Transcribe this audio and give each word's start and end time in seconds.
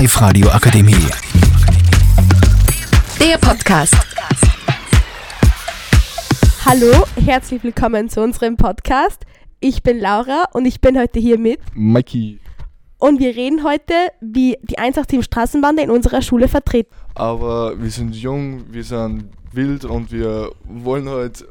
Live-Radio 0.00 0.48
Akademie. 0.48 0.94
Der 3.20 3.36
Podcast. 3.36 3.94
Hallo, 6.64 7.04
herzlich 7.22 7.62
willkommen 7.62 8.08
zu 8.08 8.22
unserem 8.22 8.56
Podcast. 8.56 9.26
Ich 9.60 9.82
bin 9.82 10.00
Laura 10.00 10.44
und 10.54 10.64
ich 10.64 10.80
bin 10.80 10.98
heute 10.98 11.20
hier 11.20 11.38
mit. 11.38 11.60
Mikey. 11.74 12.40
Und 12.96 13.20
wir 13.20 13.36
reden 13.36 13.62
heute, 13.62 13.92
wie 14.22 14.56
die 14.62 14.78
187 14.78 15.22
Straßenbande 15.22 15.82
in 15.82 15.90
unserer 15.90 16.22
Schule 16.22 16.48
vertreten. 16.48 16.94
Aber 17.14 17.78
wir 17.78 17.90
sind 17.90 18.16
jung, 18.16 18.72
wir 18.72 18.84
sind 18.84 19.24
wild 19.52 19.84
und 19.84 20.12
wir 20.12 20.50
wollen 20.64 21.10
halt, 21.10 21.44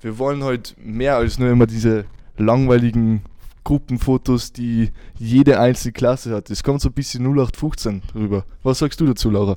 wir 0.00 0.18
wollen 0.18 0.42
halt 0.42 0.74
mehr 0.82 1.14
als 1.14 1.38
nur 1.38 1.48
immer 1.48 1.68
diese 1.68 2.06
langweiligen 2.36 3.22
Gruppenfotos, 3.64 4.52
die 4.52 4.92
jede 5.18 5.60
einzelne 5.60 5.92
Klasse 5.92 6.34
hat. 6.34 6.50
Das 6.50 6.62
kommt 6.62 6.80
so 6.80 6.88
ein 6.88 6.94
bisschen 6.94 7.24
0815 7.24 8.02
rüber. 8.14 8.44
Was 8.62 8.78
sagst 8.78 9.00
du 9.00 9.06
dazu, 9.06 9.30
Laura? 9.30 9.56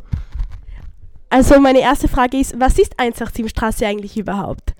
Also 1.29 1.59
meine 1.59 1.79
erste 1.79 2.07
Frage 2.07 2.37
ist, 2.37 2.59
was 2.59 2.77
ist 2.77 2.99
187 2.99 3.49
Straße 3.49 3.87
eigentlich 3.87 4.17
überhaupt? 4.17 4.73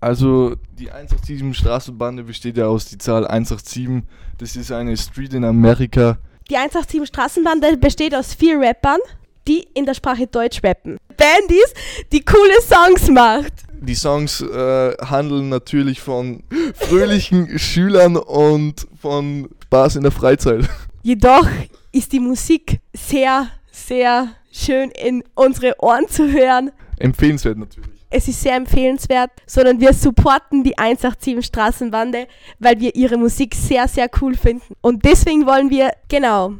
Also 0.00 0.54
die 0.78 0.90
187 0.90 1.56
Straßenbande 1.56 2.24
besteht 2.24 2.56
ja 2.56 2.66
aus 2.66 2.86
die 2.86 2.98
Zahl 2.98 3.26
187. 3.26 4.02
Das 4.38 4.56
ist 4.56 4.72
eine 4.72 4.96
Street 4.96 5.34
in 5.34 5.44
Amerika. 5.44 6.18
Die 6.50 6.56
187 6.56 7.06
Straßenbande 7.08 7.76
besteht 7.76 8.14
aus 8.14 8.34
vier 8.34 8.58
Rappern, 8.58 8.98
die 9.46 9.66
in 9.74 9.86
der 9.86 9.94
Sprache 9.94 10.26
Deutsch 10.26 10.62
rappen. 10.62 10.98
Band 11.16 11.50
ist, 11.50 11.74
die 12.12 12.24
coole 12.24 12.60
Songs 12.62 13.08
macht. 13.08 13.52
Die 13.82 13.94
Songs 13.94 14.42
äh, 14.42 14.94
handeln 14.98 15.48
natürlich 15.48 16.02
von 16.02 16.42
fröhlichen 16.74 17.58
Schülern 17.58 18.16
und 18.16 18.86
von 19.00 19.48
Spaß 19.64 19.96
in 19.96 20.02
der 20.02 20.12
Freizeit. 20.12 20.68
Jedoch 21.02 21.48
ist 21.90 22.12
die 22.12 22.20
Musik 22.20 22.80
sehr, 22.92 23.48
sehr 23.72 24.28
schön 24.52 24.90
in 24.90 25.24
unsere 25.34 25.76
Ohren 25.78 26.06
zu 26.08 26.30
hören. 26.30 26.72
Empfehlenswert 26.98 27.56
natürlich. 27.56 27.88
Es 28.10 28.28
ist 28.28 28.42
sehr 28.42 28.56
empfehlenswert, 28.56 29.30
sondern 29.46 29.80
wir 29.80 29.94
supporten 29.94 30.62
die 30.62 30.76
187 30.76 31.46
Straßenbande, 31.46 32.26
weil 32.58 32.80
wir 32.80 32.94
ihre 32.94 33.16
Musik 33.16 33.54
sehr, 33.54 33.88
sehr 33.88 34.10
cool 34.20 34.34
finden. 34.34 34.74
Und 34.82 35.06
deswegen 35.06 35.46
wollen 35.46 35.70
wir, 35.70 35.92
genau, 36.08 36.54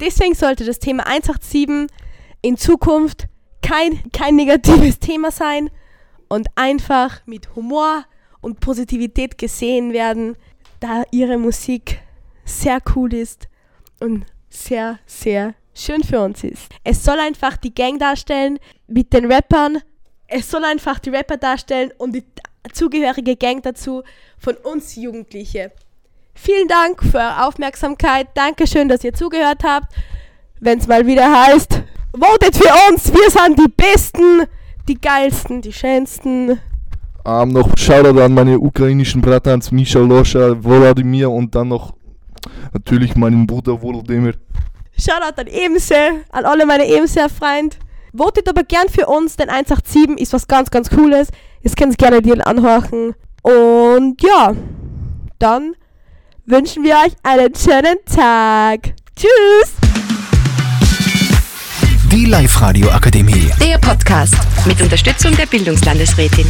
deswegen 0.00 0.34
sollte 0.34 0.64
das 0.64 0.80
Thema 0.80 1.06
187 1.06 1.86
in 2.42 2.56
Zukunft 2.56 3.26
kein, 3.62 4.00
kein 4.12 4.34
negatives 4.34 4.98
Thema 4.98 5.30
sein 5.30 5.70
und 6.34 6.48
einfach 6.56 7.24
mit 7.26 7.54
Humor 7.54 8.04
und 8.40 8.58
Positivität 8.58 9.38
gesehen 9.38 9.92
werden, 9.92 10.36
da 10.80 11.04
ihre 11.12 11.38
Musik 11.38 12.00
sehr 12.44 12.80
cool 12.96 13.14
ist 13.14 13.46
und 14.00 14.26
sehr, 14.50 14.98
sehr 15.06 15.54
schön 15.74 16.02
für 16.02 16.20
uns 16.20 16.42
ist. 16.42 16.72
Es 16.82 17.04
soll 17.04 17.20
einfach 17.20 17.56
die 17.56 17.72
Gang 17.72 18.00
darstellen 18.00 18.58
mit 18.88 19.12
den 19.12 19.30
Rappern. 19.30 19.78
Es 20.26 20.50
soll 20.50 20.64
einfach 20.64 20.98
die 20.98 21.10
Rapper 21.10 21.36
darstellen 21.36 21.92
und 21.98 22.16
die 22.16 22.24
zugehörige 22.72 23.36
Gang 23.36 23.62
dazu 23.62 24.02
von 24.36 24.56
uns 24.56 24.96
Jugendliche. 24.96 25.70
Vielen 26.34 26.66
Dank 26.66 27.00
für 27.00 27.18
eure 27.18 27.46
Aufmerksamkeit. 27.46 28.26
Dankeschön, 28.34 28.88
dass 28.88 29.04
ihr 29.04 29.14
zugehört 29.14 29.62
habt. 29.62 29.94
Wenn 30.58 30.80
es 30.80 30.88
mal 30.88 31.06
wieder 31.06 31.30
heißt, 31.46 31.80
votet 32.12 32.56
für 32.56 32.72
uns, 32.90 33.12
wir 33.12 33.30
sind 33.30 33.56
die 33.56 33.70
Besten, 33.70 34.48
die 34.88 35.00
Geilsten, 35.00 35.62
die 35.62 35.72
Schönsten. 35.72 36.60
Ähm, 37.24 37.48
noch 37.48 37.70
Shoutout 37.76 38.20
an 38.20 38.34
meine 38.34 38.58
ukrainischen 38.58 39.20
Bratans 39.20 39.72
Misha 39.72 39.98
Loscha, 40.00 40.62
Volodymyr 40.62 41.30
und 41.30 41.54
dann 41.54 41.68
noch 41.68 41.94
natürlich 42.72 43.16
meinen 43.16 43.46
Bruder 43.46 43.80
Volodymyr. 43.80 44.34
Shoutout 44.98 45.40
an 45.40 45.46
Emse, 45.46 46.24
an 46.30 46.44
alle 46.44 46.66
meine 46.66 46.86
Emse-Freunde. 46.86 47.76
Votet 48.12 48.48
aber 48.48 48.62
gern 48.62 48.88
für 48.88 49.06
uns, 49.06 49.36
denn 49.36 49.48
187 49.48 50.20
ist 50.20 50.32
was 50.32 50.46
ganz, 50.46 50.70
ganz 50.70 50.88
Cooles. 50.88 51.28
Ihr 51.62 51.70
könnt 51.72 51.92
es 51.92 51.96
gerne 51.96 52.22
dir 52.22 52.46
anhören. 52.46 53.14
Und 53.42 54.22
ja, 54.22 54.54
dann 55.38 55.74
wünschen 56.46 56.84
wir 56.84 56.94
euch 56.94 57.14
einen 57.22 57.54
schönen 57.54 57.96
Tag. 58.06 58.94
Tschüss! 59.16 59.83
Live-Radio 62.34 62.90
Akademie. 62.90 63.48
Der 63.60 63.78
Podcast 63.78 64.34
mit 64.66 64.82
Unterstützung 64.82 65.36
der 65.36 65.46
Bildungslandesrätin. 65.46 66.46